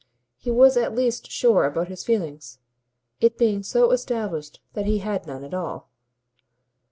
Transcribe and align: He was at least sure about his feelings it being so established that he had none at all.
He 0.39 0.49
was 0.49 0.77
at 0.77 0.95
least 0.95 1.29
sure 1.29 1.63
about 1.65 1.87
his 1.87 2.03
feelings 2.03 2.57
it 3.19 3.37
being 3.37 3.61
so 3.61 3.91
established 3.91 4.59
that 4.73 4.87
he 4.87 4.97
had 4.97 5.27
none 5.27 5.43
at 5.43 5.53
all. 5.53 5.91